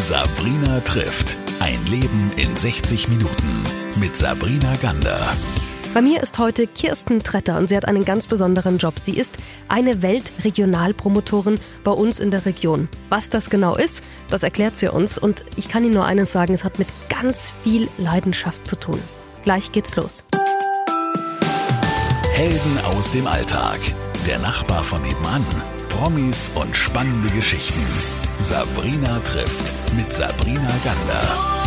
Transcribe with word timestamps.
Sabrina 0.00 0.78
trifft. 0.80 1.36
Ein 1.58 1.84
Leben 1.86 2.30
in 2.36 2.54
60 2.54 3.08
Minuten. 3.08 3.64
Mit 3.96 4.16
Sabrina 4.16 4.76
Gander. 4.80 5.18
Bei 5.92 6.00
mir 6.00 6.22
ist 6.22 6.38
heute 6.38 6.68
Kirsten 6.68 7.18
Tretter 7.18 7.58
und 7.58 7.68
sie 7.68 7.76
hat 7.76 7.84
einen 7.84 8.04
ganz 8.04 8.28
besonderen 8.28 8.78
Job. 8.78 9.00
Sie 9.00 9.16
ist 9.16 9.38
eine 9.68 10.00
Weltregionalpromotorin 10.00 11.58
bei 11.82 11.90
uns 11.90 12.20
in 12.20 12.30
der 12.30 12.46
Region. 12.46 12.88
Was 13.08 13.28
das 13.28 13.50
genau 13.50 13.74
ist, 13.74 14.04
das 14.30 14.44
erklärt 14.44 14.78
sie 14.78 14.86
uns 14.86 15.18
und 15.18 15.44
ich 15.56 15.68
kann 15.68 15.82
Ihnen 15.82 15.94
nur 15.94 16.04
eines 16.04 16.30
sagen, 16.30 16.54
es 16.54 16.62
hat 16.62 16.78
mit 16.78 16.86
ganz 17.08 17.52
viel 17.64 17.88
Leidenschaft 17.98 18.68
zu 18.68 18.76
tun. 18.76 19.00
Gleich 19.42 19.72
geht's 19.72 19.96
los. 19.96 20.22
Helden 22.30 22.78
aus 22.84 23.10
dem 23.10 23.26
Alltag. 23.26 23.80
Der 24.28 24.38
Nachbar 24.38 24.84
von 24.84 25.02
nebenan. 25.02 25.44
Promis 25.88 26.52
und 26.54 26.76
spannende 26.76 27.34
Geschichten. 27.34 27.82
Sabrina 28.40 29.18
trifft 29.24 29.74
mit 29.96 30.12
Sabrina 30.12 30.72
Gander. 30.84 31.58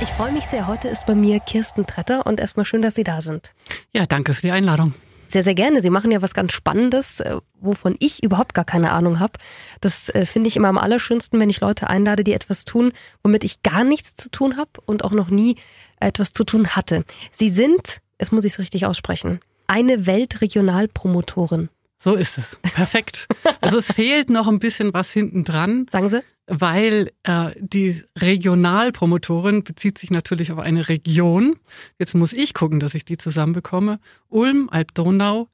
Ich 0.00 0.08
freue 0.10 0.30
mich 0.30 0.46
sehr. 0.46 0.68
Heute 0.68 0.86
ist 0.88 1.06
bei 1.06 1.16
mir 1.16 1.40
Kirsten 1.40 1.86
Tretter 1.86 2.24
und 2.24 2.38
erstmal 2.38 2.64
schön, 2.64 2.82
dass 2.82 2.94
Sie 2.94 3.02
da 3.02 3.20
sind. 3.20 3.52
Ja, 3.92 4.06
danke 4.06 4.34
für 4.34 4.42
die 4.42 4.52
Einladung. 4.52 4.94
Sehr, 5.26 5.42
sehr 5.42 5.54
gerne. 5.54 5.82
Sie 5.82 5.90
machen 5.90 6.12
ja 6.12 6.22
was 6.22 6.34
ganz 6.34 6.52
Spannendes, 6.52 7.18
äh, 7.18 7.36
wovon 7.60 7.96
ich 7.98 8.22
überhaupt 8.22 8.54
gar 8.54 8.64
keine 8.64 8.92
Ahnung 8.92 9.18
habe. 9.18 9.32
Das 9.80 10.08
äh, 10.10 10.24
finde 10.24 10.48
ich 10.48 10.56
immer 10.56 10.68
am 10.68 10.78
allerschönsten, 10.78 11.40
wenn 11.40 11.50
ich 11.50 11.60
Leute 11.60 11.90
einlade, 11.90 12.22
die 12.22 12.32
etwas 12.32 12.64
tun, 12.64 12.92
womit 13.24 13.42
ich 13.42 13.62
gar 13.62 13.82
nichts 13.82 14.14
zu 14.14 14.30
tun 14.30 14.56
habe 14.56 14.70
und 14.86 15.04
auch 15.04 15.12
noch 15.12 15.30
nie 15.30 15.56
etwas 15.98 16.32
zu 16.32 16.44
tun 16.44 16.68
hatte. 16.76 17.04
Sie 17.32 17.50
sind, 17.50 17.98
es 18.18 18.30
muss 18.30 18.44
ich 18.44 18.52
es 18.52 18.58
richtig 18.60 18.86
aussprechen, 18.86 19.40
eine 19.66 20.06
Weltregionalpromotorin. 20.06 21.70
So 22.02 22.14
ist 22.14 22.36
es. 22.36 22.58
Perfekt. 22.62 23.28
Also 23.60 23.78
es 23.78 23.92
fehlt 23.92 24.28
noch 24.28 24.48
ein 24.48 24.58
bisschen 24.58 24.92
was 24.92 25.12
hinten 25.12 25.44
dran. 25.44 25.86
Sagen 25.88 26.08
Sie? 26.08 26.20
Weil 26.46 27.12
äh, 27.22 27.52
die 27.58 28.02
Regionalpromotorin 28.18 29.62
bezieht 29.62 29.98
sich 29.98 30.10
natürlich 30.10 30.50
auf 30.50 30.58
eine 30.58 30.88
Region. 30.88 31.56
Jetzt 31.98 32.14
muss 32.16 32.32
ich 32.32 32.54
gucken, 32.54 32.80
dass 32.80 32.94
ich 32.94 33.04
die 33.04 33.18
zusammenbekomme. 33.18 34.00
Ulm, 34.28 34.68
Alb-Donau, 34.68 35.48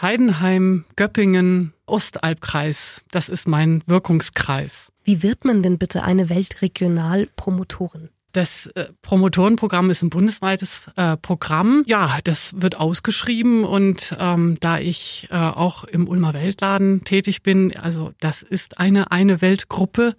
Heidenheim, 0.00 0.84
Göppingen, 0.94 1.72
Ostalbkreis. 1.86 3.02
Das 3.10 3.28
ist 3.28 3.48
mein 3.48 3.82
Wirkungskreis. 3.86 4.92
Wie 5.02 5.24
wird 5.24 5.44
man 5.44 5.64
denn 5.64 5.78
bitte 5.78 6.04
eine 6.04 6.30
Weltregionalpromotorin? 6.30 8.10
Das 8.38 8.68
äh, 8.76 8.90
Promotorenprogramm 9.02 9.90
ist 9.90 10.02
ein 10.02 10.10
bundesweites 10.10 10.82
äh, 10.94 11.16
Programm. 11.16 11.82
Ja, 11.88 12.18
das 12.22 12.52
wird 12.60 12.76
ausgeschrieben 12.76 13.64
und 13.64 14.14
ähm, 14.16 14.58
da 14.60 14.78
ich 14.78 15.26
äh, 15.32 15.34
auch 15.34 15.82
im 15.82 16.06
Ulmer 16.06 16.34
Weltladen 16.34 17.02
tätig 17.02 17.42
bin, 17.42 17.76
also 17.76 18.12
das 18.20 18.42
ist 18.42 18.78
eine 18.78 19.10
eine 19.10 19.40
Weltgruppe, 19.40 20.14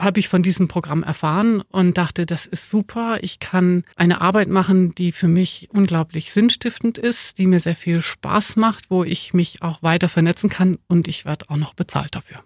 habe 0.00 0.18
ich 0.18 0.28
von 0.28 0.42
diesem 0.42 0.66
Programm 0.66 1.04
erfahren 1.04 1.60
und 1.70 1.96
dachte, 1.96 2.26
das 2.26 2.44
ist 2.44 2.70
super. 2.70 3.18
Ich 3.22 3.38
kann 3.38 3.84
eine 3.94 4.20
Arbeit 4.20 4.48
machen, 4.48 4.92
die 4.96 5.12
für 5.12 5.28
mich 5.28 5.68
unglaublich 5.70 6.32
sinnstiftend 6.32 6.98
ist, 6.98 7.38
die 7.38 7.46
mir 7.46 7.60
sehr 7.60 7.76
viel 7.76 8.02
Spaß 8.02 8.56
macht, 8.56 8.90
wo 8.90 9.04
ich 9.04 9.32
mich 9.32 9.62
auch 9.62 9.80
weiter 9.80 10.08
vernetzen 10.08 10.50
kann 10.50 10.76
und 10.88 11.06
ich 11.06 11.24
werde 11.24 11.48
auch 11.50 11.56
noch 11.56 11.74
bezahlt 11.74 12.16
dafür. 12.16 12.40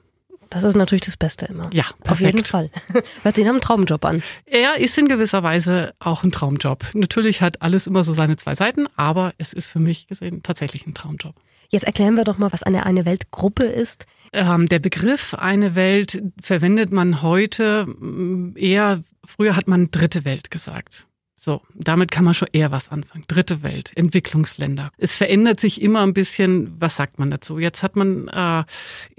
Das 0.51 0.65
ist 0.65 0.75
natürlich 0.75 1.03
das 1.03 1.17
Beste 1.17 1.47
immer. 1.47 1.69
Ja, 1.73 1.85
perfekt. 2.03 2.11
Auf 2.11 2.21
jeden 2.21 2.45
Fall. 2.45 2.71
Hört 3.23 3.35
sich 3.35 3.45
nach 3.45 3.53
einem 3.53 3.61
Traumjob 3.61 4.05
an. 4.05 4.23
Er 4.47 4.79
ist 4.79 4.97
in 4.99 5.09
gewisser 5.09 5.43
Weise 5.43 5.95
auch 5.99 6.25
ein 6.25 6.33
Traumjob. 6.33 6.87
Natürlich 6.95 7.43
hat 7.43 7.63
alles 7.63 7.87
immer 7.87 8.05
so 8.05 8.13
seine 8.13 8.37
zwei 8.37 8.55
Seiten, 8.55 8.87
aber 8.97 9.35
es 9.39 9.53
ist 9.53 9.67
für 9.67 9.81
mich 9.81 10.07
gesehen 10.07 10.43
tatsächlich 10.43 10.87
ein 10.87 10.95
Traumjob. 10.95 11.35
Jetzt 11.71 11.85
erklären 11.85 12.15
wir 12.15 12.25
doch 12.25 12.39
mal, 12.39 12.51
was 12.51 12.63
eine 12.63 12.87
eine 12.87 13.05
Weltgruppe 13.05 13.65
ist. 13.65 14.07
Ähm, 14.33 14.69
der 14.69 14.79
Begriff 14.79 15.35
eine 15.35 15.75
Welt 15.75 16.23
verwendet 16.41 16.93
man 16.93 17.23
heute 17.23 17.87
eher, 18.55 19.03
früher 19.25 19.55
hat 19.55 19.69
man 19.69 19.91
dritte 19.91 20.25
Welt 20.25 20.51
gesagt. 20.51 21.07
So, 21.41 21.63
damit 21.73 22.11
kann 22.11 22.25
man 22.25 22.35
schon 22.35 22.49
eher 22.53 22.73
was 22.73 22.89
anfangen. 22.89 23.25
Dritte 23.29 23.63
Welt, 23.63 23.93
Entwicklungsländer. 23.95 24.91
Es 24.99 25.17
verändert 25.17 25.61
sich 25.61 25.81
immer 25.81 26.03
ein 26.03 26.13
bisschen, 26.13 26.75
was 26.81 26.97
sagt 26.97 27.21
man 27.21 27.31
dazu? 27.31 27.61
Jetzt 27.61 27.85
hat 27.85 27.95
man 27.95 28.27
äh, 28.27 28.65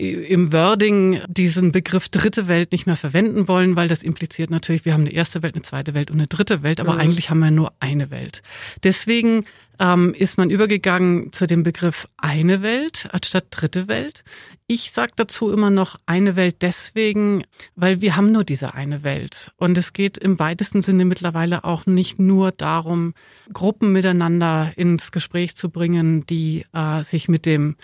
im 0.03 0.51
Wording 0.51 1.21
diesen 1.29 1.71
Begriff 1.71 2.09
dritte 2.09 2.49
Welt 2.49 2.73
nicht 2.73 2.85
mehr 2.87 2.97
verwenden 2.97 3.47
wollen, 3.47 3.77
weil 3.77 3.87
das 3.87 4.03
impliziert 4.03 4.49
natürlich, 4.49 4.83
wir 4.83 4.91
haben 4.93 5.03
eine 5.05 5.13
erste 5.13 5.41
Welt, 5.43 5.55
eine 5.55 5.61
zweite 5.61 5.93
Welt 5.93 6.11
und 6.11 6.17
eine 6.17 6.27
dritte 6.27 6.61
Welt, 6.61 6.81
aber 6.81 6.95
mhm. 6.95 6.99
eigentlich 6.99 7.29
haben 7.29 7.39
wir 7.39 7.51
nur 7.51 7.71
eine 7.79 8.11
Welt. 8.11 8.43
Deswegen 8.83 9.45
ähm, 9.79 10.13
ist 10.13 10.37
man 10.37 10.49
übergegangen 10.49 11.31
zu 11.31 11.47
dem 11.47 11.63
Begriff 11.63 12.07
eine 12.17 12.61
Welt 12.61 13.07
anstatt 13.11 13.45
dritte 13.51 13.87
Welt. 13.87 14.23
Ich 14.67 14.91
sage 14.91 15.13
dazu 15.15 15.51
immer 15.51 15.71
noch 15.71 15.99
eine 16.05 16.35
Welt 16.35 16.57
deswegen, 16.61 17.43
weil 17.75 18.01
wir 18.01 18.15
haben 18.15 18.31
nur 18.31 18.43
diese 18.43 18.73
eine 18.75 19.03
Welt. 19.03 19.51
Und 19.57 19.77
es 19.77 19.93
geht 19.93 20.17
im 20.17 20.37
weitesten 20.37 20.81
Sinne 20.81 21.05
mittlerweile 21.05 21.63
auch 21.63 21.85
nicht 21.85 22.19
nur 22.19 22.51
darum, 22.51 23.13
Gruppen 23.51 23.91
miteinander 23.91 24.73
ins 24.75 25.11
Gespräch 25.11 25.55
zu 25.55 25.69
bringen, 25.69 26.25
die 26.27 26.65
äh, 26.73 27.03
sich 27.03 27.29
mit 27.29 27.45
dem 27.45 27.77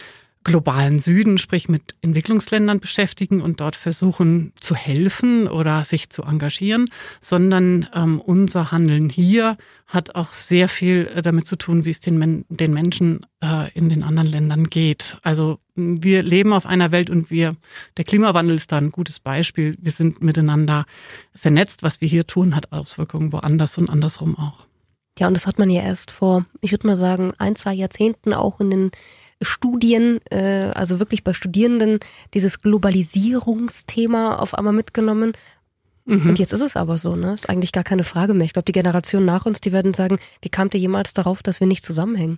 globalen 0.45 0.99
Süden, 0.99 1.37
sprich 1.37 1.67
mit 1.67 1.95
Entwicklungsländern 2.01 2.79
beschäftigen 2.79 3.41
und 3.41 3.59
dort 3.59 3.75
versuchen 3.75 4.53
zu 4.59 4.75
helfen 4.75 5.49
oder 5.49 5.83
sich 5.83 6.09
zu 6.09 6.23
engagieren, 6.23 6.87
sondern 7.19 7.89
ähm, 7.93 8.21
unser 8.21 8.71
Handeln 8.71 9.09
hier 9.09 9.57
hat 9.87 10.15
auch 10.15 10.29
sehr 10.29 10.69
viel 10.69 11.09
äh, 11.13 11.21
damit 11.21 11.47
zu 11.47 11.57
tun, 11.57 11.83
wie 11.83 11.89
es 11.89 11.99
den, 11.99 12.17
Men 12.17 12.45
den 12.47 12.73
Menschen 12.73 13.25
äh, 13.41 13.71
in 13.73 13.89
den 13.89 14.03
anderen 14.03 14.29
Ländern 14.29 14.65
geht. 14.65 15.17
Also 15.23 15.59
wir 15.75 16.23
leben 16.23 16.53
auf 16.53 16.65
einer 16.65 16.91
Welt 16.91 17.09
und 17.09 17.31
wir, 17.31 17.55
der 17.97 18.05
Klimawandel 18.05 18.55
ist 18.55 18.71
da 18.71 18.77
ein 18.77 18.91
gutes 18.91 19.19
Beispiel. 19.19 19.75
Wir 19.81 19.91
sind 19.91 20.21
miteinander 20.21 20.85
vernetzt. 21.33 21.81
Was 21.81 22.01
wir 22.01 22.07
hier 22.07 22.27
tun, 22.27 22.55
hat 22.55 22.71
Auswirkungen 22.71 23.33
woanders 23.33 23.77
und 23.79 23.89
andersrum 23.89 24.37
auch. 24.37 24.67
Ja, 25.17 25.27
und 25.27 25.33
das 25.33 25.47
hat 25.47 25.57
man 25.57 25.69
ja 25.69 25.81
erst 25.81 26.11
vor, 26.11 26.45
ich 26.61 26.71
würde 26.71 26.87
mal 26.87 26.97
sagen, 26.97 27.33
ein, 27.37 27.55
zwei 27.55 27.73
Jahrzehnten 27.73 28.33
auch 28.33 28.59
in 28.59 28.69
den 28.69 28.91
Studien, 29.45 30.19
äh, 30.29 30.71
also 30.73 30.99
wirklich 30.99 31.23
bei 31.23 31.33
Studierenden, 31.33 31.99
dieses 32.33 32.61
Globalisierungsthema 32.61 34.35
auf 34.35 34.53
einmal 34.53 34.73
mitgenommen. 34.73 35.33
Mhm. 36.05 36.29
Und 36.29 36.39
jetzt 36.39 36.53
ist 36.53 36.61
es 36.61 36.75
aber 36.75 36.97
so, 36.97 37.15
ne? 37.15 37.33
Ist 37.33 37.49
eigentlich 37.49 37.71
gar 37.71 37.83
keine 37.83 38.03
Frage 38.03 38.33
mehr. 38.33 38.45
Ich 38.45 38.53
glaube, 38.53 38.65
die 38.65 38.71
Generation 38.71 39.25
nach 39.25 39.45
uns, 39.45 39.59
die 39.59 39.71
werden 39.71 39.93
sagen, 39.93 40.19
wie 40.41 40.49
kamt 40.49 40.73
ihr 40.75 40.79
jemals 40.79 41.13
darauf, 41.13 41.41
dass 41.41 41.59
wir 41.59 41.67
nicht 41.67 41.83
zusammenhängen? 41.83 42.37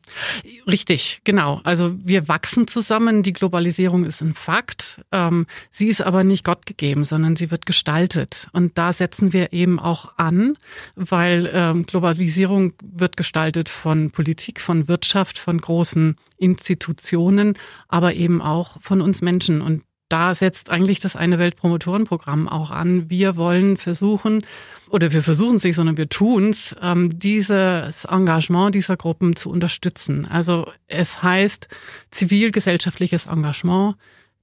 Richtig, 0.66 1.22
genau. 1.26 1.60
Also 1.64 1.94
wir 2.02 2.30
wachsen 2.30 2.68
zusammen. 2.68 3.24
Die 3.24 3.34
Globalisierung 3.34 4.06
ist 4.06 4.22
ein 4.22 4.34
Fakt. 4.34 5.02
Ähm, 5.12 5.48
sie 5.70 5.88
ist 5.88 6.02
aber 6.02 6.24
nicht 6.24 6.46
Gott 6.46 6.66
gegeben, 6.66 7.04
sondern 7.04 7.36
sie 7.36 7.52
wird 7.52 7.66
gestaltet. 7.66 8.48
Und 8.54 8.78
da 8.78 8.94
setzen 8.94 9.34
wir 9.34 9.52
eben 9.52 9.80
auch 9.80 10.18
an, 10.18 10.58
weil 10.96 11.50
ähm, 11.54 11.86
Globalisierung 11.86 12.74
wird 12.82 13.18
gestaltet 13.18 13.68
von 13.68 14.12
Politik, 14.12 14.62
von 14.62 14.88
Wirtschaft, 14.88 15.38
von 15.38 15.60
großen 15.60 16.16
Institutionen, 16.38 17.58
aber 17.90 18.14
eben 18.14 18.42
auch 18.42 18.78
von 18.82 19.02
uns 19.02 19.22
Menschen. 19.22 19.62
Und 19.62 19.84
da 20.10 20.34
setzt 20.34 20.70
eigentlich 20.70 21.00
das 21.00 21.16
eine 21.16 21.40
Weltpromotorenprogramm 21.40 22.48
auch 22.48 22.72
an. 22.72 23.10
Wir 23.10 23.36
wollen 23.36 23.78
versuchen, 23.78 24.44
oder 24.90 25.12
wir 25.12 25.24
versuchen 25.24 25.58
es 25.58 25.64
nicht, 25.64 25.76
sondern 25.76 25.98
wir 25.98 26.10
tun 26.10 26.52
es, 26.52 26.76
ähm, 26.82 27.20
dieses 27.20 28.06
Engagement 28.06 28.76
dieser 28.76 28.98
Gruppen 28.98 29.36
zu 29.36 29.50
unterstützen. 29.50 30.26
Also 30.26 30.72
es 30.88 31.22
heißt 31.22 31.68
zivilgesellschaftliches 32.12 33.26
Engagement, 33.26 33.96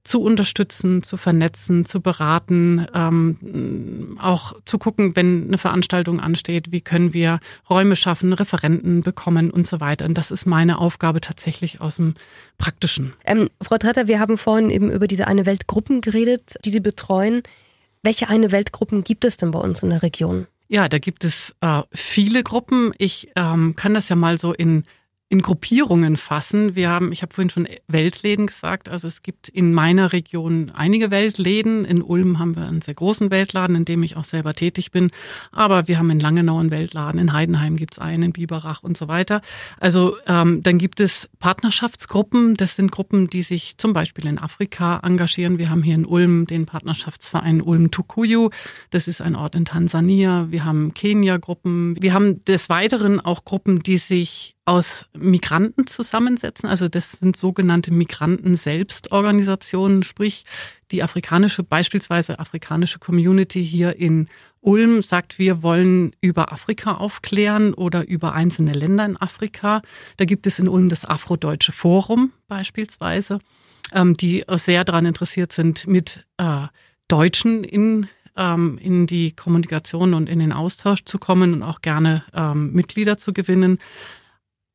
zu 0.05 0.21
unterstützen, 0.21 1.03
zu 1.03 1.17
vernetzen, 1.17 1.85
zu 1.85 1.99
beraten, 1.99 2.85
ähm, 2.93 4.17
auch 4.21 4.53
zu 4.63 4.77
gucken, 4.77 5.15
wenn 5.15 5.47
eine 5.47 5.57
Veranstaltung 5.57 6.19
ansteht, 6.19 6.71
wie 6.71 6.81
können 6.81 7.13
wir 7.13 7.39
Räume 7.69 7.95
schaffen, 7.95 8.31
Referenten 8.31 9.01
bekommen 9.01 9.49
und 9.49 9.67
so 9.67 9.79
weiter. 9.79 10.05
Und 10.05 10.17
das 10.17 10.31
ist 10.31 10.45
meine 10.45 10.77
Aufgabe 10.77 11.21
tatsächlich 11.21 11.81
aus 11.81 11.97
dem 11.97 12.13
Praktischen. 12.57 13.13
Ähm, 13.25 13.49
Frau 13.61 13.77
Tretter, 13.77 14.07
wir 14.07 14.19
haben 14.19 14.37
vorhin 14.37 14.69
eben 14.69 14.91
über 14.91 15.07
diese 15.07 15.27
eine 15.27 15.45
Weltgruppen 15.45 16.01
geredet, 16.01 16.55
die 16.63 16.69
Sie 16.69 16.79
betreuen. 16.79 17.41
Welche 18.03 18.29
eine 18.29 18.51
Weltgruppen 18.51 19.03
gibt 19.03 19.25
es 19.25 19.37
denn 19.37 19.51
bei 19.51 19.59
uns 19.59 19.81
in 19.81 19.89
der 19.89 20.03
Region? 20.03 20.45
Ja, 20.67 20.87
da 20.87 20.99
gibt 20.99 21.23
es 21.23 21.55
äh, 21.61 21.81
viele 21.91 22.43
Gruppen. 22.43 22.93
Ich 22.99 23.29
ähm, 23.35 23.75
kann 23.75 23.95
das 23.95 24.09
ja 24.09 24.15
mal 24.15 24.37
so 24.37 24.53
in 24.53 24.83
in 25.27 25.41
Gruppierungen 25.41 26.17
fassen. 26.17 26.75
Wir 26.75 26.89
haben, 26.89 27.11
ich 27.11 27.23
habe 27.23 27.33
vorhin 27.33 27.49
schon 27.49 27.67
Weltläden 27.87 28.45
gesagt, 28.45 28.89
also 28.89 29.07
es 29.07 29.23
gibt 29.23 29.49
in 29.49 29.73
meiner 29.73 30.13
Region 30.13 30.71
einige 30.75 31.09
Weltläden. 31.09 31.83
In 31.83 32.03
Ulm 32.03 32.37
haben 32.37 32.55
wir 32.55 32.67
einen 32.67 32.83
sehr 32.83 32.93
großen 32.93 33.31
Weltladen, 33.31 33.75
in 33.75 33.85
dem 33.85 34.03
ich 34.03 34.17
auch 34.17 34.23
selber 34.23 34.53
tätig 34.53 34.91
bin. 34.91 35.09
Aber 35.51 35.87
wir 35.87 35.97
haben 35.97 36.11
in 36.11 36.19
Langenau 36.19 36.59
einen 36.59 36.69
Weltladen, 36.69 37.19
in 37.19 37.33
Heidenheim 37.33 37.75
gibt 37.75 37.95
es 37.95 37.99
einen, 37.99 38.21
in 38.21 38.33
Biberach 38.33 38.83
und 38.83 38.97
so 38.97 39.07
weiter. 39.07 39.41
Also 39.79 40.15
ähm, 40.27 40.61
dann 40.61 40.77
gibt 40.77 40.99
es 40.99 41.27
Partnerschaftsgruppen. 41.39 42.53
Das 42.53 42.75
sind 42.75 42.91
Gruppen, 42.91 43.27
die 43.27 43.41
sich 43.41 43.79
zum 43.79 43.93
Beispiel 43.93 44.27
in 44.27 44.37
Afrika 44.37 44.99
engagieren. 45.01 45.57
Wir 45.57 45.71
haben 45.71 45.81
hier 45.81 45.95
in 45.95 46.05
Ulm 46.05 46.45
den 46.45 46.67
Partnerschaftsverein 46.67 47.63
Ulm 47.63 47.89
Tukuyu. 47.89 48.51
Das 48.91 49.07
ist 49.07 49.21
ein 49.21 49.35
Ort 49.35 49.55
in 49.55 49.65
Tansania. 49.65 50.51
Wir 50.51 50.65
haben 50.65 50.93
Kenia-Gruppen. 50.93 51.97
Wir 51.99 52.13
haben 52.13 52.45
des 52.45 52.69
Weiteren 52.69 53.19
auch 53.19 53.43
Gruppen, 53.43 53.81
die 53.81 53.97
sich 53.97 54.54
aus 54.65 55.05
Migranten 55.13 55.87
zusammensetzen. 55.87 56.67
Also 56.67 56.89
das 56.89 57.13
sind 57.13 57.37
sogenannte 57.37 57.93
Migranten-Selbstorganisationen, 57.93 60.03
sprich 60.03 60.43
die 60.91 61.01
afrikanische, 61.03 61.63
beispielsweise 61.63 62.39
afrikanische 62.39 62.99
Community 62.99 63.63
hier 63.63 63.95
in 63.95 64.27
Ulm 64.61 65.01
sagt, 65.03 65.37
wir 65.37 65.61
wollen 65.61 66.15
über 66.21 66.51
Afrika 66.51 66.95
aufklären 66.95 67.75
oder 67.75 68.07
über 68.07 68.33
einzelne 68.33 68.73
Länder 68.73 69.05
in 69.05 69.15
Afrika. 69.15 69.83
Da 70.17 70.25
gibt 70.25 70.47
es 70.47 70.57
in 70.57 70.67
Ulm 70.67 70.89
das 70.89 71.05
Afrodeutsche 71.05 71.71
Forum 71.71 72.31
beispielsweise, 72.47 73.37
ähm, 73.93 74.17
die 74.17 74.43
sehr 74.55 74.83
daran 74.83 75.05
interessiert 75.05 75.51
sind, 75.51 75.85
mit 75.85 76.25
äh, 76.37 76.65
Deutschen 77.07 77.63
in 77.63 78.07
ähm, 78.37 78.77
in 78.81 79.07
die 79.07 79.31
Kommunikation 79.31 80.13
und 80.13 80.27
in 80.27 80.39
den 80.39 80.51
Austausch 80.51 81.05
zu 81.05 81.19
kommen 81.19 81.53
und 81.53 81.63
auch 81.63 81.81
gerne 81.81 82.25
ähm, 82.33 82.73
Mitglieder 82.73 83.17
zu 83.17 83.31
gewinnen. 83.31 83.79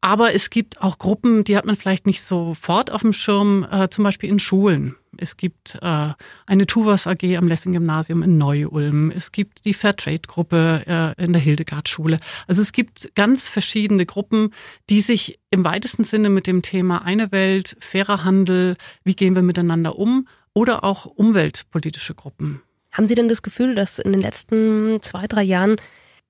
Aber 0.02 0.34
es 0.34 0.48
gibt 0.48 0.80
auch 0.80 0.98
Gruppen, 0.98 1.44
die 1.44 1.56
hat 1.56 1.66
man 1.66 1.76
vielleicht 1.76 2.06
nicht 2.06 2.22
sofort 2.22 2.90
auf 2.90 3.02
dem 3.02 3.12
Schirm, 3.12 3.66
äh, 3.70 3.88
zum 3.90 4.04
Beispiel 4.04 4.30
in 4.30 4.38
Schulen. 4.38 4.96
Es 5.18 5.36
gibt 5.36 5.78
äh, 5.82 6.08
eine 6.46 6.66
Tuvas 6.66 7.06
AG 7.06 7.36
am 7.36 7.48
Lessing-Gymnasium 7.48 8.22
in 8.22 8.38
Neu-Ulm. 8.38 9.10
Es 9.10 9.32
gibt 9.32 9.66
die 9.66 9.74
Fairtrade-Gruppe 9.74 11.14
äh, 11.18 11.22
in 11.22 11.34
der 11.34 11.42
Hildegard-Schule. 11.42 12.18
Also 12.46 12.62
es 12.62 12.72
gibt 12.72 13.14
ganz 13.14 13.46
verschiedene 13.46 14.06
Gruppen, 14.06 14.54
die 14.88 15.02
sich 15.02 15.38
im 15.50 15.64
weitesten 15.64 16.04
Sinne 16.04 16.30
mit 16.30 16.46
dem 16.46 16.62
Thema 16.62 17.04
eine 17.04 17.30
Welt, 17.32 17.76
fairer 17.80 18.24
Handel, 18.24 18.76
wie 19.04 19.14
gehen 19.14 19.34
wir 19.34 19.42
miteinander 19.42 19.98
um 19.98 20.26
oder 20.54 20.82
auch 20.84 21.04
umweltpolitische 21.04 22.14
Gruppen. 22.14 22.62
Haben 22.92 23.06
Sie 23.06 23.14
denn 23.14 23.28
das 23.28 23.42
Gefühl, 23.42 23.74
dass 23.74 23.98
in 23.98 24.12
den 24.12 24.20
letzten 24.20 25.00
zwei, 25.02 25.26
drei 25.26 25.42
Jahren 25.42 25.76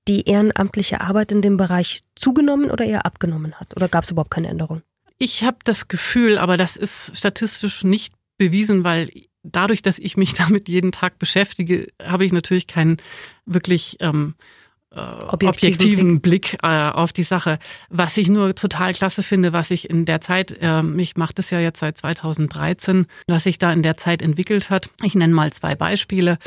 die 0.07 0.27
ehrenamtliche 0.27 1.01
Arbeit 1.01 1.31
in 1.31 1.41
dem 1.41 1.57
Bereich 1.57 2.03
zugenommen 2.15 2.71
oder 2.71 2.85
eher 2.85 3.05
abgenommen 3.05 3.55
hat? 3.59 3.75
Oder 3.75 3.87
gab 3.87 4.03
es 4.03 4.11
überhaupt 4.11 4.31
keine 4.31 4.47
Änderung? 4.47 4.81
Ich 5.17 5.43
habe 5.43 5.57
das 5.63 5.87
Gefühl, 5.87 6.37
aber 6.37 6.57
das 6.57 6.75
ist 6.75 7.15
statistisch 7.15 7.83
nicht 7.83 8.13
bewiesen, 8.37 8.83
weil 8.83 9.11
dadurch, 9.43 9.81
dass 9.81 9.99
ich 9.99 10.17
mich 10.17 10.33
damit 10.35 10.67
jeden 10.67 10.91
Tag 10.91 11.19
beschäftige, 11.19 11.87
habe 12.01 12.25
ich 12.25 12.33
natürlich 12.33 12.67
keinen 12.67 12.97
wirklich 13.45 13.97
ähm, 13.99 14.35
äh, 14.39 14.43
objektiven, 14.93 15.47
objektiven 15.47 16.21
Blick, 16.21 16.51
Blick 16.51 16.63
äh, 16.63 16.89
auf 16.89 17.13
die 17.13 17.23
Sache. 17.23 17.59
Was 17.89 18.17
ich 18.17 18.27
nur 18.27 18.53
total 18.55 18.93
klasse 18.93 19.23
finde, 19.23 19.53
was 19.53 19.71
ich 19.71 19.89
in 19.89 20.05
der 20.05 20.19
Zeit, 20.19 20.51
äh, 20.61 20.83
ich 20.97 21.15
mache 21.15 21.33
das 21.33 21.49
ja 21.49 21.59
jetzt 21.59 21.79
seit 21.79 21.97
2013, 21.97 23.05
was 23.27 23.43
sich 23.43 23.57
da 23.57 23.71
in 23.71 23.83
der 23.83 23.95
Zeit 23.97 24.21
entwickelt 24.21 24.69
hat. 24.69 24.89
Ich 25.01 25.15
nenne 25.15 25.33
mal 25.33 25.53
zwei 25.53 25.75
Beispiele. 25.75 26.37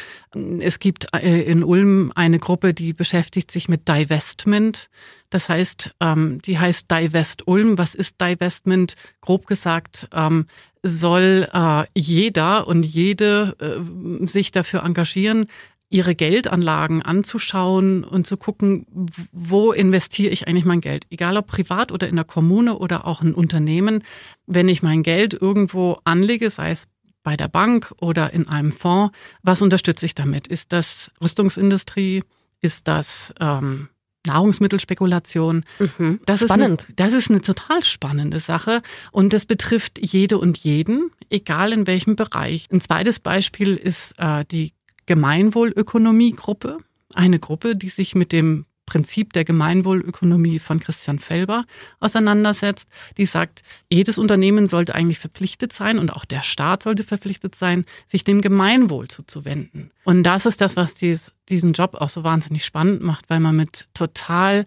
Es 0.61 0.79
gibt 0.79 1.06
äh, 1.14 1.43
in 1.43 1.64
Ulm 1.64 2.12
eine 2.14 2.38
Gruppe, 2.38 2.75
die 2.75 2.93
beschäftigt 2.93 3.50
sich 3.50 3.69
mit 3.69 3.88
Divestment. 3.88 4.90
Das 5.31 5.49
heißt, 5.49 5.94
ähm, 6.00 6.40
die 6.44 6.58
heißt 6.58 6.90
Divest 6.90 7.49
Ulm. 7.49 7.79
Was 7.79 7.94
ist 7.94 8.20
Divestment? 8.20 8.94
Grob 9.20 9.47
gesagt, 9.47 10.06
ähm, 10.12 10.47
soll 10.87 11.49
äh, 11.50 11.85
jeder 11.94 12.69
und 12.69 12.85
jede 12.85 13.56
äh, 13.58 14.26
sich 14.26 14.52
dafür 14.52 14.85
engagieren, 14.85 15.47
ihre 15.94 16.17
Geldanlagen 16.17 17.02
anzuschauen 17.02 18.02
und 18.02 18.26
zu 18.26 18.37
gucken, 18.37 18.85
wo 19.31 19.70
investiere 19.70 20.32
ich 20.32 20.49
eigentlich 20.49 20.64
mein 20.64 20.81
Geld? 20.81 21.06
Egal 21.11 21.37
ob 21.37 21.46
privat 21.46 21.93
oder 21.93 22.08
in 22.08 22.17
der 22.17 22.25
Kommune 22.25 22.76
oder 22.76 23.06
auch 23.06 23.23
ein 23.23 23.32
Unternehmen. 23.32 24.02
Wenn 24.44 24.69
ich 24.69 24.82
mein 24.82 25.05
Geld 25.05 25.41
irgendwo 25.41 25.99
anlege, 26.02 26.50
sei 26.50 26.73
es 26.73 26.88
bei 27.23 27.37
der 27.37 27.46
Bank 27.46 27.94
oder 28.00 28.32
in 28.32 28.49
einem 28.49 28.73
Fonds, 28.73 29.17
was 29.44 29.62
unterstütze 29.62 30.05
ich 30.05 30.17
damit? 30.17 30.49
Ist 30.49 30.73
das 30.73 31.12
Rüstungsindustrie? 31.23 32.25
Ist 32.61 32.88
das 32.88 33.32
ähm, 33.38 33.88
Nahrungsmittelspekulation. 34.26 35.64
Mhm. 35.79 36.20
Das 36.26 36.40
Spannend. 36.40 36.82
Ist 36.82 36.88
eine, 36.88 36.97
das 36.97 37.12
ist 37.12 37.31
eine 37.31 37.40
total 37.40 37.85
spannende 37.85 38.40
Sache 38.40 38.82
und 39.12 39.32
das 39.32 39.47
betrifft 39.47 40.00
jede 40.00 40.38
und 40.38 40.58
jeden, 40.58 41.11
egal 41.31 41.73
in 41.73 41.87
welchem 41.87 42.17
Bereich. 42.17 42.67
Ein 42.73 42.81
zweites 42.81 43.20
Beispiel 43.20 43.76
ist 43.76 44.14
äh, 44.19 44.44
die 44.50 44.73
Gemeinwohlökonomie-Gruppe, 45.06 46.79
eine 47.15 47.39
Gruppe, 47.39 47.77
die 47.77 47.89
sich 47.89 48.15
mit 48.15 48.33
dem 48.33 48.67
Prinzip 48.87 49.33
der 49.33 49.45
Gemeinwohlökonomie 49.45 50.59
von 50.59 50.79
Christian 50.79 51.19
Felber 51.19 51.65
auseinandersetzt, 52.01 52.89
die 53.17 53.27
sagt, 53.27 53.62
jedes 53.91 54.19
Unternehmen 54.19 54.67
sollte 54.67 54.95
eigentlich 54.95 55.19
verpflichtet 55.19 55.73
sein 55.73 55.99
und 55.99 56.12
auch 56.12 56.25
der 56.25 56.43
Staat 56.43 56.83
sollte 56.83 57.03
verpflichtet 57.03 57.55
sein, 57.55 57.87
sich 58.06 58.25
dem 58.25 58.43
Gemeinwohl 58.43 59.09
zuzuwenden. 59.09 59.91
Und 60.05 60.23
das 60.25 60.45
ist 60.45 60.61
das, 60.61 60.77
was 60.77 60.95
dies, 60.95 61.33
diesen 61.49 61.73
Job 61.73 61.95
auch 61.95 62.11
so 62.11 62.25
wahnsinnig 62.25 62.65
spannend 62.65 63.03
macht, 63.03 63.31
weil 63.31 63.41
man 63.41 63.57
mit 63.57 63.87
total 63.95 64.67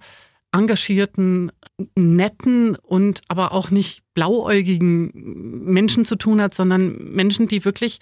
engagierten, 0.51 1.51
netten 1.95 2.75
und 2.75 3.21
aber 3.27 3.51
auch 3.51 3.69
nicht 3.69 4.01
blauäugigen 4.15 5.11
Menschen 5.13 6.05
zu 6.05 6.15
tun 6.15 6.41
hat, 6.41 6.55
sondern 6.55 7.11
Menschen, 7.13 7.47
die 7.47 7.65
wirklich 7.65 7.99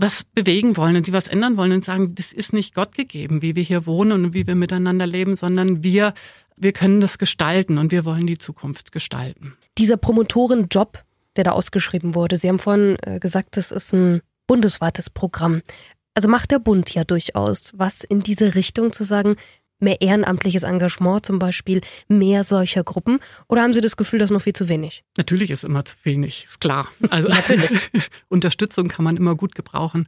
was 0.00 0.24
bewegen 0.24 0.76
wollen 0.76 0.96
und 0.96 1.06
die 1.06 1.12
was 1.12 1.26
ändern 1.26 1.56
wollen 1.56 1.72
und 1.72 1.84
sagen, 1.84 2.14
das 2.14 2.32
ist 2.32 2.52
nicht 2.52 2.74
Gott 2.74 2.94
gegeben, 2.94 3.42
wie 3.42 3.54
wir 3.54 3.62
hier 3.62 3.86
wohnen 3.86 4.24
und 4.24 4.34
wie 4.34 4.46
wir 4.46 4.54
miteinander 4.54 5.06
leben, 5.06 5.36
sondern 5.36 5.82
wir, 5.84 6.14
wir 6.56 6.72
können 6.72 7.00
das 7.00 7.18
gestalten 7.18 7.76
und 7.76 7.92
wir 7.92 8.04
wollen 8.04 8.26
die 8.26 8.38
Zukunft 8.38 8.92
gestalten. 8.92 9.56
Dieser 9.76 9.98
Promotorenjob, 9.98 11.04
der 11.36 11.44
da 11.44 11.50
ausgeschrieben 11.52 12.14
wurde, 12.14 12.38
Sie 12.38 12.48
haben 12.48 12.58
vorhin 12.58 12.96
äh, 13.02 13.18
gesagt, 13.18 13.56
das 13.56 13.70
ist 13.70 13.92
ein 13.92 14.22
bundesweites 14.46 15.10
Programm. 15.10 15.60
Also 16.14 16.28
macht 16.28 16.50
der 16.50 16.58
Bund 16.58 16.92
ja 16.92 17.04
durchaus 17.04 17.72
was 17.76 18.02
in 18.02 18.20
diese 18.20 18.54
Richtung 18.54 18.92
zu 18.92 19.04
sagen, 19.04 19.36
mehr 19.80 20.00
ehrenamtliches 20.00 20.62
Engagement 20.62 21.26
zum 21.26 21.38
Beispiel, 21.38 21.80
mehr 22.08 22.44
solcher 22.44 22.84
Gruppen? 22.84 23.18
Oder 23.48 23.62
haben 23.62 23.72
Sie 23.72 23.80
das 23.80 23.96
Gefühl, 23.96 24.18
das 24.18 24.30
ist 24.30 24.34
noch 24.34 24.42
viel 24.42 24.52
zu 24.52 24.68
wenig? 24.68 25.04
Natürlich 25.16 25.50
ist 25.50 25.64
immer 25.64 25.84
zu 25.84 25.96
wenig, 26.02 26.46
ist 26.48 26.60
klar. 26.60 26.88
Also 27.10 27.28
natürlich. 27.30 27.70
Unterstützung 28.28 28.88
kann 28.88 29.04
man 29.04 29.16
immer 29.16 29.34
gut 29.34 29.54
gebrauchen. 29.54 30.06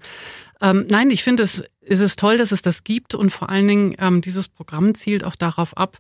Ähm, 0.60 0.86
nein, 0.88 1.10
ich 1.10 1.24
finde 1.24 1.42
es, 1.42 1.64
es 1.80 2.00
ist 2.00 2.18
toll, 2.18 2.38
dass 2.38 2.52
es 2.52 2.62
das 2.62 2.84
gibt 2.84 3.14
und 3.14 3.30
vor 3.30 3.50
allen 3.50 3.66
Dingen 3.66 3.96
ähm, 3.98 4.20
dieses 4.20 4.48
Programm 4.48 4.94
zielt 4.94 5.24
auch 5.24 5.36
darauf 5.36 5.76
ab, 5.76 5.98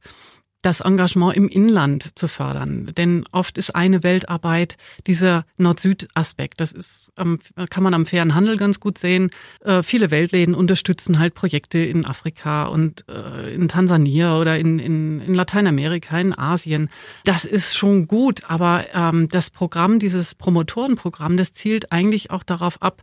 das 0.62 0.80
Engagement 0.80 1.36
im 1.36 1.48
Inland 1.48 2.16
zu 2.16 2.28
fördern. 2.28 2.92
Denn 2.96 3.24
oft 3.32 3.58
ist 3.58 3.74
eine 3.74 4.02
Weltarbeit 4.02 4.76
dieser 5.06 5.44
Nord-Süd-Aspekt. 5.58 6.60
Das 6.60 6.72
ist, 6.72 7.12
kann 7.16 7.82
man 7.82 7.94
am 7.94 8.06
fairen 8.06 8.34
Handel 8.34 8.56
ganz 8.56 8.80
gut 8.80 8.96
sehen. 8.96 9.30
Äh, 9.64 9.82
viele 9.82 10.10
Weltläden 10.10 10.54
unterstützen 10.54 11.18
halt 11.18 11.34
Projekte 11.34 11.78
in 11.78 12.06
Afrika 12.06 12.64
und 12.66 13.04
äh, 13.08 13.52
in 13.52 13.68
Tansania 13.68 14.40
oder 14.40 14.58
in, 14.58 14.78
in, 14.78 15.20
in 15.20 15.34
Lateinamerika, 15.34 16.18
in 16.18 16.36
Asien. 16.38 16.88
Das 17.24 17.44
ist 17.44 17.76
schon 17.76 18.06
gut, 18.06 18.42
aber 18.48 18.84
ähm, 18.94 19.28
das 19.28 19.50
Programm, 19.50 19.98
dieses 19.98 20.34
Promotorenprogramm, 20.34 21.36
das 21.36 21.52
zielt 21.52 21.90
eigentlich 21.90 22.30
auch 22.30 22.44
darauf 22.44 22.80
ab, 22.80 23.02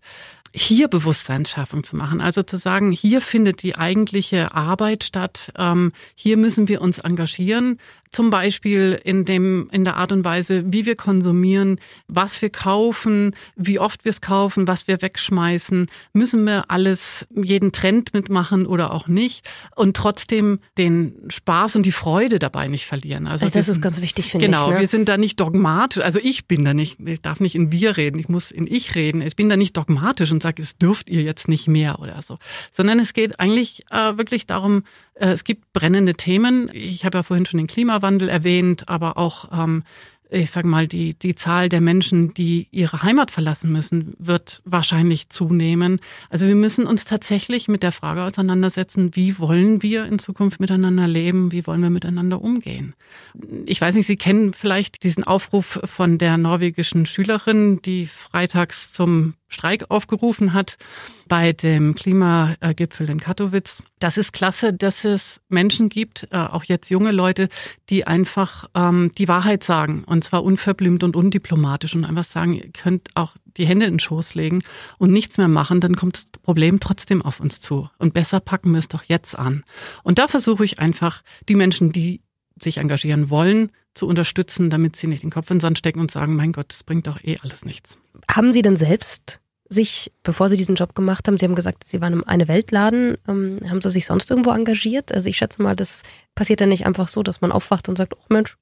hier 0.54 0.88
Bewusstseinsschaffung 0.88 1.84
zu 1.84 1.96
machen. 1.96 2.22
Also 2.22 2.44
zu 2.44 2.58
sagen, 2.58 2.92
hier 2.92 3.22
findet 3.22 3.64
die 3.64 3.76
eigentliche 3.76 4.54
Arbeit 4.54 5.04
statt, 5.04 5.52
ähm, 5.58 5.94
hier 6.16 6.38
müssen 6.38 6.68
wir 6.68 6.82
uns 6.82 7.00
engagieren. 7.00 7.80
Zum 8.12 8.30
Beispiel 8.32 9.00
in 9.04 9.26
dem, 9.26 9.70
in 9.72 9.86
der 9.86 9.98
Art 9.98 10.12
und 10.12 10.24
Weise, 10.24 10.64
wie 10.66 10.86
wir 10.86 10.96
konsumieren, 10.96 11.80
was 12.08 12.42
wir 12.42 12.50
kaufen, 12.50 13.36
wie 13.56 13.80
oft 13.80 14.04
wir 14.04 14.10
es 14.10 14.22
kaufen, 14.22 14.68
was 14.68 14.88
wir 14.88 15.02
wegschmeißen. 15.02 15.88
Müssen 16.14 16.44
wir 16.46 16.72
alles, 16.72 17.28
jeden 17.36 17.72
Trend 17.72 18.14
mitmachen 18.14 18.66
oder 18.66 18.94
auch 18.94 19.08
nicht? 19.08 19.48
Und 19.76 19.96
trotzdem 19.96 20.60
den 20.78 21.14
Spaß 21.28 21.76
und 21.76 21.86
die 21.86 21.92
Freude 21.92 22.40
dabei 22.40 22.68
nicht 22.68 22.88
verlieren. 22.88 23.28
Also 23.28 23.48
das 23.48 23.70
ist 23.70 23.82
ganz 23.82 24.02
wichtig, 24.02 24.32
finde 24.32 24.48
genau, 24.48 24.60
ich. 24.60 24.64
Genau, 24.66 24.76
ne? 24.76 24.82
wir 24.82 24.88
sind 24.88 25.08
da 25.08 25.18
nicht 25.18 25.40
dogmatisch. 25.40 26.04
Also 26.04 26.20
ich 26.22 26.48
bin 26.48 26.66
da 26.66 26.74
nicht, 26.74 27.00
ich 27.06 27.22
darf 27.22 27.40
nicht 27.40 27.56
in 27.56 27.72
wir 27.72 27.98
reden, 27.98 28.18
ich 28.18 28.30
muss 28.30 28.50
in 28.50 28.66
ich 28.66 28.96
reden. 28.96 29.22
Ich 29.22 29.36
bin 29.36 29.50
da 29.50 29.58
nicht 29.58 29.78
dogmatisch 29.78 30.32
und 30.32 30.42
sage, 30.42 30.62
es 30.62 30.78
dürft 30.78 31.10
ihr 31.10 31.22
jetzt 31.22 31.48
nicht 31.48 31.68
mehr 31.68 32.00
oder 32.00 32.22
so. 32.22 32.40
Sondern 32.72 33.00
es 33.00 33.14
geht 33.14 33.40
eigentlich 33.40 33.86
äh, 33.92 34.18
wirklich 34.18 34.48
darum, 34.48 34.84
es 35.20 35.44
gibt 35.44 35.74
brennende 35.74 36.14
Themen. 36.14 36.70
Ich 36.74 37.06
habe 37.06 37.20
ja 37.20 37.24
vorhin 37.24 37.46
schon 37.46 37.58
den 37.58 37.68
Klimawandel 37.68 38.30
erwähnt, 38.30 38.88
aber 38.88 39.18
auch 39.18 39.50
ähm, 39.52 39.84
ich 40.32 40.52
sage 40.52 40.68
mal, 40.68 40.88
die, 40.88 41.18
die 41.18 41.34
Zahl 41.34 41.70
der 41.70 41.82
Menschen, 41.82 42.34
die 42.36 42.68
ihre 42.72 43.02
Heimat 43.02 43.32
verlassen 43.32 43.72
müssen, 43.72 44.14
wird 44.20 44.62
wahrscheinlich 44.64 45.30
zunehmen. 45.30 46.00
Also 46.30 46.46
wir 46.46 46.56
müssen 46.56 46.86
uns 46.86 47.06
tatsächlich 47.06 47.68
mit 47.68 47.82
der 47.82 47.92
Frage 47.92 48.24
auseinandersetzen, 48.24 49.16
wie 49.16 49.40
wollen 49.40 49.82
wir 49.82 50.06
in 50.06 50.20
Zukunft 50.20 50.60
miteinander 50.60 51.08
leben, 51.08 51.52
wie 51.52 51.66
wollen 51.66 51.82
wir 51.82 51.90
miteinander 51.90 52.42
umgehen. 52.42 52.94
Ich 53.66 53.82
weiß 53.82 53.96
nicht, 53.96 54.06
Sie 54.06 54.18
kennen 54.18 54.54
vielleicht 54.54 55.04
diesen 55.04 55.24
Aufruf 55.24 55.80
von 55.84 56.20
der 56.20 56.38
norwegischen 56.38 57.08
Schülerin, 57.08 57.82
die 57.82 58.08
freitags 58.08 58.94
zum 58.94 59.34
Streik 59.50 59.86
aufgerufen 59.90 60.54
hat 60.54 60.78
bei 61.28 61.54
dem 61.54 61.96
Klimagipfel 61.96 63.10
in 63.10 63.20
Katowice. 63.20 63.84
Das 64.00 64.18
ist 64.18 64.32
klasse, 64.32 64.74
dass 64.74 65.04
es 65.04 65.42
Menschen 65.50 65.90
gibt, 65.90 66.28
äh, 66.32 66.38
auch 66.38 66.64
jetzt 66.64 66.90
junge 66.90 67.12
Leute, 67.12 67.50
die 67.90 68.08
einfach 68.08 68.70
ähm, 68.76 69.12
die 69.18 69.28
Wahrheit 69.28 69.64
sagen 69.64 70.04
und 70.06 70.24
zwar 70.24 70.44
unverblümt 70.44 71.04
und 71.04 71.16
undiplomatisch 71.16 71.96
und 71.96 72.06
einfach 72.06 72.26
sagen, 72.26 72.54
ihr 72.54 72.72
könnt 72.72 73.10
auch 73.16 73.36
die 73.58 73.66
Hände 73.66 73.86
in 73.86 73.94
den 73.94 74.00
Schoß 74.00 74.36
legen 74.36 74.62
und 74.98 75.12
nichts 75.12 75.38
mehr 75.38 75.48
machen, 75.48 75.82
dann 75.82 75.96
kommt 75.96 76.16
das 76.16 76.26
Problem 76.44 76.80
trotzdem 76.80 77.22
auf 77.22 77.40
uns 77.40 77.60
zu. 77.60 77.90
Und 77.98 78.14
besser 78.14 78.40
packen 78.40 78.72
wir 78.72 78.80
es 78.80 78.88
doch 78.88 79.04
jetzt 79.04 79.38
an. 79.38 79.64
Und 80.04 80.18
da 80.18 80.28
versuche 80.28 80.64
ich 80.64 80.80
einfach, 80.80 81.24
die 81.48 81.56
Menschen, 81.56 81.92
die 81.92 82.22
sich 82.64 82.78
engagieren 82.78 83.30
wollen, 83.30 83.72
zu 83.94 84.08
unterstützen, 84.08 84.70
damit 84.70 84.96
sie 84.96 85.08
nicht 85.08 85.24
den 85.24 85.32
Kopf 85.32 85.50
in 85.50 85.56
den 85.56 85.62
Sand 85.62 85.78
stecken 85.78 86.00
und 86.00 86.12
sagen, 86.12 86.36
mein 86.36 86.52
Gott, 86.52 86.68
das 86.70 86.84
bringt 86.84 87.08
doch 87.08 87.24
eh 87.24 87.38
alles 87.42 87.66
nichts. 87.66 87.98
Haben 88.30 88.54
Sie 88.54 88.62
denn 88.62 88.76
selbst 88.76 89.40
sich, 89.70 90.12
bevor 90.24 90.50
Sie 90.50 90.58
diesen 90.58 90.76
Job 90.76 90.96
gemacht 90.96 91.28
haben, 91.28 91.38
Sie 91.38 91.46
haben 91.46 91.56
gesagt, 91.56 91.84
Sie 91.84 92.02
waren 92.02 92.14
im 92.14 92.24
Eine 92.24 92.48
Weltladen, 92.48 93.18
ähm, 93.28 93.60
haben 93.70 93.82
Sie 93.82 93.92
sich 93.92 94.06
sonst 94.06 94.30
irgendwo 94.30 94.52
engagiert? 94.52 95.14
Also 95.14 95.30
ich 95.30 95.38
schätze 95.38 95.62
mal, 95.62 95.76
das 95.76 96.04
passiert 96.36 96.62
ja 96.62 96.68
nicht 96.68 96.86
einfach 96.86 97.08
so, 97.08 97.24
dass 97.24 97.42
man 97.42 97.52
aufwacht 97.52 97.88
und 97.88 97.98
sagt, 97.98 98.14
oh 98.16 98.26
Mensch, 98.30 98.58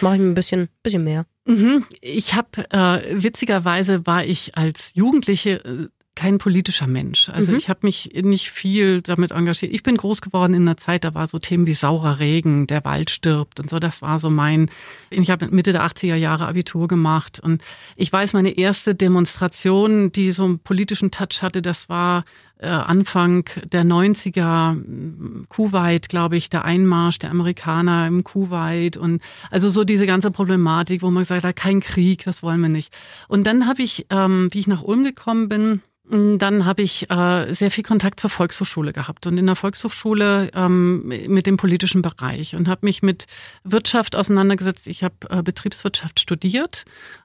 mache 0.00 0.16
ich 0.16 0.20
mir 0.20 0.28
ein 0.28 0.34
bisschen, 0.34 0.68
bisschen 0.82 1.04
mehr. 1.04 1.26
Mhm. 1.46 1.86
Ich 2.00 2.34
habe, 2.34 2.70
äh, 2.70 3.22
witzigerweise 3.22 4.06
war 4.06 4.24
ich 4.24 4.56
als 4.56 4.92
Jugendliche 4.94 5.64
äh, 5.64 5.88
kein 6.14 6.38
politischer 6.38 6.86
Mensch. 6.86 7.30
Also 7.30 7.52
mhm. 7.52 7.58
ich 7.58 7.68
habe 7.68 7.80
mich 7.82 8.12
nicht 8.22 8.50
viel 8.50 9.00
damit 9.00 9.30
engagiert. 9.30 9.72
Ich 9.72 9.82
bin 9.82 9.96
groß 9.96 10.20
geworden 10.20 10.52
in 10.52 10.62
einer 10.62 10.76
Zeit, 10.76 11.04
da 11.04 11.14
war 11.14 11.26
so 11.26 11.38
Themen 11.38 11.66
wie 11.66 11.72
saurer 11.72 12.18
Regen, 12.18 12.66
der 12.66 12.84
Wald 12.84 13.08
stirbt 13.10 13.60
und 13.60 13.70
so. 13.70 13.78
Das 13.78 14.02
war 14.02 14.18
so 14.18 14.28
mein. 14.28 14.70
Ich 15.10 15.30
habe 15.30 15.48
Mitte 15.48 15.72
der 15.72 15.84
80er 15.86 16.16
Jahre 16.16 16.46
Abitur 16.46 16.86
gemacht 16.86 17.40
und 17.40 17.62
ich 17.96 18.12
weiß, 18.12 18.34
meine 18.34 18.50
erste 18.50 18.94
Demonstration, 18.94 20.12
die 20.12 20.32
so 20.32 20.44
einen 20.44 20.58
politischen 20.58 21.10
Touch 21.10 21.40
hatte, 21.40 21.62
das 21.62 21.88
war 21.88 22.24
äh, 22.58 22.66
Anfang 22.66 23.48
der 23.72 23.84
90er, 23.84 25.46
Kuwait, 25.48 26.10
glaube 26.10 26.36
ich, 26.36 26.50
der 26.50 26.64
Einmarsch 26.64 27.18
der 27.20 27.30
Amerikaner 27.30 28.06
im 28.06 28.22
Kuwait 28.22 28.98
und 28.98 29.22
also 29.50 29.70
so 29.70 29.84
diese 29.84 30.06
ganze 30.06 30.30
Problematik, 30.30 31.02
wo 31.02 31.10
man 31.10 31.22
gesagt 31.22 31.44
hat, 31.44 31.56
kein 31.56 31.80
Krieg, 31.80 32.24
das 32.24 32.42
wollen 32.42 32.60
wir 32.60 32.68
nicht. 32.68 32.94
Und 33.28 33.46
dann 33.46 33.66
habe 33.66 33.82
ich, 33.82 34.06
ähm, 34.10 34.48
wie 34.52 34.60
ich 34.60 34.66
nach 34.66 34.82
Ulm 34.82 35.04
gekommen 35.04 35.48
bin, 35.48 35.80
dann 36.12 36.66
habe 36.66 36.82
ich 36.82 37.10
äh, 37.10 37.54
sehr 37.54 37.70
viel 37.70 37.84
Kontakt 37.84 38.20
zur 38.20 38.28
Volkshochschule 38.28 38.92
gehabt 38.92 39.26
und 39.26 39.38
in 39.38 39.46
der 39.46 39.56
Volkshochschule 39.56 40.50
ähm, 40.54 41.06
mit 41.06 41.46
dem 41.46 41.56
politischen 41.56 42.02
Bereich 42.02 42.54
und 42.54 42.68
habe 42.68 42.84
mich 42.84 43.02
mit 43.02 43.26
Wirtschaft 43.64 44.14
auseinandergesetzt. 44.14 44.86
Ich 44.88 45.02
habe 45.02 45.14
äh, 45.30 45.42
Betriebswirtschaft 45.42 46.20
studiert 46.20 46.84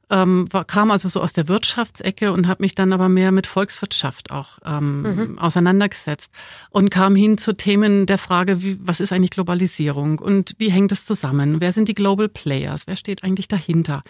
ähm, 0.09 0.47
war, 0.51 0.65
kam 0.65 0.91
also 0.91 1.09
so 1.09 1.21
aus 1.21 1.33
der 1.33 1.47
Wirtschaftsecke 1.47 2.31
und 2.31 2.47
habe 2.47 2.63
mich 2.63 2.75
dann 2.75 2.93
aber 2.93 3.09
mehr 3.09 3.31
mit 3.31 3.47
Volkswirtschaft 3.47 4.31
auch 4.31 4.59
ähm, 4.65 5.01
mhm. 5.01 5.39
auseinandergesetzt 5.39 6.31
und 6.69 6.89
kam 6.89 7.15
hin 7.15 7.37
zu 7.37 7.53
Themen 7.53 8.05
der 8.05 8.17
Frage, 8.17 8.61
wie, 8.61 8.77
was 8.81 8.99
ist 8.99 9.11
eigentlich 9.11 9.31
Globalisierung 9.31 10.19
und 10.19 10.53
wie 10.57 10.71
hängt 10.71 10.91
es 10.91 11.05
zusammen? 11.05 11.59
Wer 11.59 11.73
sind 11.73 11.89
die 11.89 11.93
Global 11.93 12.29
Players? 12.29 12.83
Wer 12.85 12.95
steht 12.95 13.23
eigentlich 13.23 13.47
dahinter? 13.47 14.03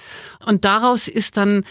Und 0.46 0.66
daraus 0.66 1.08
ist 1.08 1.38
dann 1.38 1.64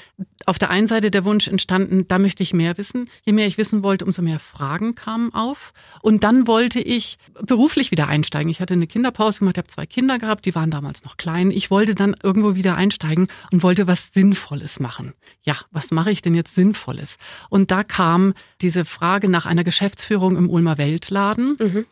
auf 0.44 0.58
der 0.58 0.70
einen 0.70 0.86
Seite 0.86 1.10
der 1.10 1.24
Wunsch 1.24 1.48
entstanden, 1.48 2.06
da 2.08 2.18
möchte 2.18 2.42
ich 2.42 2.52
mehr 2.52 2.78
wissen. 2.78 3.08
Je 3.24 3.32
mehr 3.32 3.46
ich 3.46 3.58
wissen 3.58 3.82
wollte, 3.82 4.04
umso 4.04 4.22
mehr 4.22 4.38
Fragen 4.38 4.94
kamen 4.94 5.32
auf. 5.34 5.72
Und 6.02 6.24
dann 6.24 6.46
wollte 6.46 6.80
ich 6.80 7.18
beruflich 7.42 7.90
wieder 7.90 8.08
einsteigen. 8.08 8.50
Ich 8.50 8.60
hatte 8.60 8.74
eine 8.74 8.86
Kinderpause 8.86 9.40
gemacht, 9.40 9.58
habe 9.58 9.68
zwei 9.68 9.86
Kinder 9.86 10.18
gehabt, 10.18 10.46
die 10.46 10.54
waren 10.54 10.70
damals 10.70 11.04
noch 11.04 11.16
klein. 11.16 11.50
Ich 11.50 11.70
wollte 11.70 11.94
dann 11.94 12.16
irgendwo 12.22 12.54
wieder 12.54 12.76
einsteigen 12.76 13.28
und 13.52 13.62
wollte 13.62 13.86
was 13.86 14.15
Sinnvolles 14.16 14.80
machen. 14.80 15.12
Ja, 15.42 15.56
was 15.70 15.90
mache 15.90 16.10
ich 16.10 16.22
denn 16.22 16.34
jetzt 16.34 16.54
Sinnvolles? 16.54 17.18
Und 17.50 17.70
da 17.70 17.84
kam 17.84 18.32
diese 18.62 18.86
Frage 18.86 19.28
nach 19.28 19.44
einer 19.44 19.62
Geschäftsführung 19.62 20.36
im 20.36 20.48
Ulmer 20.48 20.78
Weltladen. 20.78 21.56
Mhm 21.60 21.86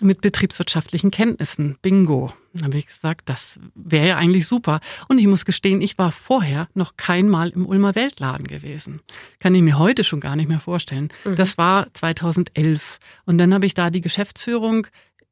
mit 0.00 0.20
betriebswirtschaftlichen 0.20 1.10
Kenntnissen. 1.10 1.78
Bingo. 1.80 2.32
Dann 2.52 2.64
habe 2.64 2.78
ich 2.78 2.86
gesagt, 2.86 3.28
das 3.28 3.58
wäre 3.74 4.08
ja 4.08 4.16
eigentlich 4.16 4.46
super. 4.46 4.80
Und 5.08 5.18
ich 5.18 5.26
muss 5.26 5.44
gestehen, 5.44 5.80
ich 5.80 5.96
war 5.98 6.12
vorher 6.12 6.68
noch 6.74 6.96
kein 6.96 7.28
Mal 7.28 7.50
im 7.50 7.66
Ulmer 7.66 7.94
Weltladen 7.94 8.46
gewesen. 8.46 9.00
Kann 9.40 9.54
ich 9.54 9.62
mir 9.62 9.78
heute 9.78 10.04
schon 10.04 10.20
gar 10.20 10.36
nicht 10.36 10.48
mehr 10.48 10.60
vorstellen. 10.60 11.10
Mhm. 11.24 11.36
Das 11.36 11.56
war 11.56 11.92
2011. 11.94 12.98
Und 13.24 13.38
dann 13.38 13.54
habe 13.54 13.66
ich 13.66 13.74
da 13.74 13.90
die 13.90 14.00
Geschäftsführung 14.00 14.86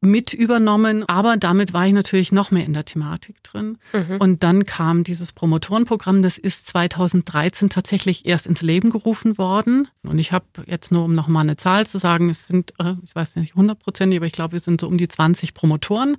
mit 0.05 0.33
übernommen, 0.33 1.05
aber 1.09 1.37
damit 1.37 1.73
war 1.73 1.87
ich 1.87 1.93
natürlich 1.93 2.33
noch 2.33 2.51
mehr 2.51 2.65
in 2.65 2.73
der 2.73 2.85
Thematik 2.85 3.43
drin. 3.43 3.79
Mhm. 3.93 4.17
Und 4.19 4.43
dann 4.43 4.67
kam 4.67 5.05
dieses 5.05 5.33
Promotorenprogramm, 5.33 6.23
das 6.23 6.39
ist 6.39 6.67
2013 6.69 7.71
tatsächlich 7.71 8.27
erst 8.27 8.47
ins 8.47 8.63
Leben 8.63 8.91
gerufen 8.91 9.39
worden. 9.39 9.89
Und 10.03 10.19
ich 10.19 10.33
habe 10.33 10.47
jetzt 10.67 10.93
nur, 10.93 11.05
um 11.05 11.15
nochmal 11.15 11.43
eine 11.43 11.57
Zahl 11.57 11.87
zu 11.87 11.99
sagen, 11.99 12.31
es 12.31 12.47
sind, 12.47 12.75
äh, 12.79 12.95
ich 13.03 13.15
weiß 13.15 13.37
nicht 13.37 13.55
hundertprozentig, 13.55 14.19
aber 14.19 14.27
ich 14.27 14.33
glaube, 14.33 14.57
es 14.57 14.65
sind 14.65 14.81
so 14.81 14.87
um 14.87 14.99
die 14.99 15.09
20 15.09 15.55
Promotoren, 15.55 16.17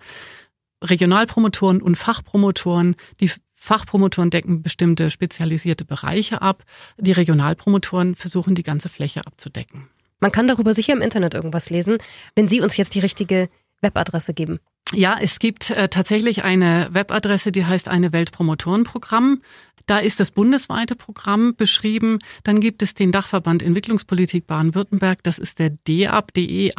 Regionalpromotoren 0.83 1.81
und 1.81 1.95
Fachpromotoren, 1.95 2.95
die 3.19 3.31
Fachpromotoren 3.55 4.29
decken 4.29 4.61
bestimmte 4.61 5.09
spezialisierte 5.09 5.85
Bereiche 5.85 6.41
ab. 6.41 6.63
Die 6.97 7.13
Regionalpromotoren 7.13 8.15
versuchen, 8.15 8.53
die 8.53 8.61
ganze 8.61 8.89
Fläche 8.89 9.25
abzudecken. 9.25 9.87
Man 10.19 10.31
kann 10.31 10.47
darüber 10.47 10.73
sicher 10.73 10.93
im 10.93 11.01
Internet 11.01 11.33
irgendwas 11.33 11.69
lesen. 11.69 11.97
Wenn 12.35 12.47
Sie 12.47 12.61
uns 12.61 12.77
jetzt 12.77 12.93
die 12.95 12.99
richtige 12.99 13.49
Webadresse 13.85 14.33
geben? 14.33 14.59
Ja, 14.93 15.17
es 15.19 15.39
gibt 15.39 15.71
äh, 15.71 15.87
tatsächlich 15.89 16.43
eine 16.43 16.89
Webadresse, 16.91 17.51
die 17.51 17.65
heißt 17.65 17.87
eine 17.87 18.11
Weltpromotorenprogramm. 18.13 19.41
Da 19.87 19.99
ist 19.99 20.19
das 20.19 20.31
bundesweite 20.31 20.95
Programm 20.95 21.55
beschrieben. 21.55 22.19
Dann 22.43 22.59
gibt 22.59 22.81
es 22.81 22.95
den 22.95 23.11
Dachverband 23.11 23.61
Entwicklungspolitik 23.61 24.47
Baden-Württemberg. 24.47 25.21
Das 25.21 25.37
ist 25.37 25.59
der 25.59 25.69
deab.de. 25.69 26.71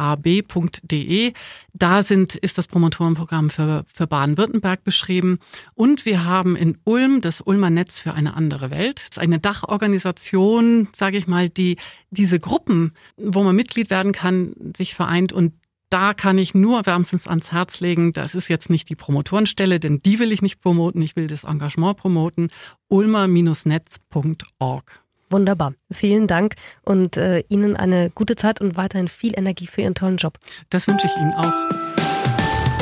Da 1.73 2.03
sind, 2.03 2.35
ist 2.35 2.57
das 2.57 2.67
Promotorenprogramm 2.67 3.49
für, 3.49 3.85
für 3.93 4.07
Baden-Württemberg 4.07 4.83
beschrieben. 4.83 5.39
Und 5.73 6.05
wir 6.05 6.25
haben 6.25 6.57
in 6.57 6.77
Ulm 6.83 7.21
das 7.21 7.39
Ulmer 7.39 7.69
Netz 7.69 7.99
für 7.99 8.13
eine 8.13 8.35
andere 8.35 8.71
Welt. 8.71 8.99
Das 8.99 9.09
ist 9.11 9.19
eine 9.19 9.39
Dachorganisation, 9.39 10.89
sage 10.93 11.17
ich 11.17 11.27
mal, 11.27 11.49
die 11.49 11.77
diese 12.09 12.39
Gruppen, 12.39 12.93
wo 13.15 13.43
man 13.43 13.55
Mitglied 13.55 13.89
werden 13.89 14.11
kann, 14.11 14.53
sich 14.75 14.95
vereint 14.95 15.31
und 15.31 15.53
da 15.89 16.13
kann 16.13 16.37
ich 16.37 16.53
nur 16.53 16.85
wärmstens 16.85 17.27
ans 17.27 17.51
Herz 17.51 17.79
legen, 17.79 18.11
das 18.11 18.35
ist 18.35 18.49
jetzt 18.49 18.69
nicht 18.69 18.89
die 18.89 18.95
Promotorenstelle, 18.95 19.79
denn 19.79 20.01
die 20.01 20.19
will 20.19 20.31
ich 20.31 20.41
nicht 20.41 20.61
promoten, 20.61 21.01
ich 21.01 21.15
will 21.15 21.27
das 21.27 21.43
Engagement 21.43 21.97
promoten. 21.97 22.49
ulmer-netz.org. 22.89 25.03
Wunderbar. 25.29 25.73
Vielen 25.91 26.27
Dank 26.27 26.55
und 26.83 27.17
äh, 27.17 27.43
Ihnen 27.49 27.75
eine 27.75 28.09
gute 28.11 28.37
Zeit 28.37 28.61
und 28.61 28.77
weiterhin 28.77 29.09
viel 29.09 29.37
Energie 29.37 29.67
für 29.67 29.81
Ihren 29.81 29.95
tollen 29.95 30.17
Job. 30.17 30.37
Das 30.69 30.87
wünsche 30.87 31.07
ich 31.07 31.21
Ihnen 31.21 31.33
auch. 31.33 31.53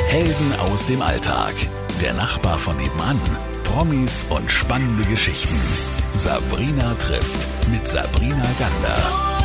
Helden 0.08 0.52
aus 0.70 0.86
dem 0.86 1.02
Alltag. 1.02 1.54
Der 2.00 2.14
Nachbar 2.14 2.58
von 2.58 2.76
nebenan. 2.76 3.20
Promis 3.64 4.24
und 4.30 4.50
spannende 4.50 5.06
Geschichten. 5.08 5.58
Sabrina 6.14 6.94
trifft 6.94 7.48
mit 7.70 7.86
Sabrina 7.86 8.46
Gander. 8.58 9.35